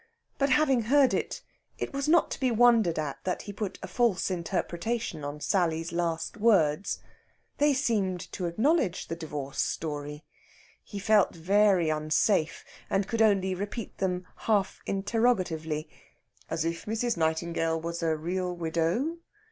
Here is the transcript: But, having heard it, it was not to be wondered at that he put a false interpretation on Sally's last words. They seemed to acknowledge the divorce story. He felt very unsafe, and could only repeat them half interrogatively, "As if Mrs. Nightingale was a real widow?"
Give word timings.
But, 0.39 0.49
having 0.49 0.81
heard 0.85 1.13
it, 1.13 1.43
it 1.77 1.93
was 1.93 2.09
not 2.09 2.31
to 2.31 2.39
be 2.39 2.49
wondered 2.49 2.97
at 2.97 3.23
that 3.23 3.43
he 3.43 3.53
put 3.53 3.77
a 3.83 3.87
false 3.87 4.31
interpretation 4.31 5.23
on 5.23 5.39
Sally's 5.39 5.91
last 5.91 6.37
words. 6.37 6.97
They 7.59 7.75
seemed 7.75 8.19
to 8.31 8.47
acknowledge 8.47 9.09
the 9.09 9.15
divorce 9.15 9.61
story. 9.61 10.25
He 10.83 10.97
felt 10.97 11.35
very 11.35 11.89
unsafe, 11.91 12.65
and 12.89 13.07
could 13.07 13.21
only 13.21 13.53
repeat 13.53 13.99
them 13.99 14.25
half 14.37 14.81
interrogatively, 14.87 15.87
"As 16.49 16.65
if 16.65 16.87
Mrs. 16.87 17.15
Nightingale 17.15 17.79
was 17.79 18.01
a 18.01 18.15
real 18.17 18.51
widow?" 18.55 19.17